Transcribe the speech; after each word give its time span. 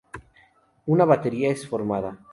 Una 0.87 1.05
batería 1.05 1.51
es 1.51 1.67
formada. 1.69 2.17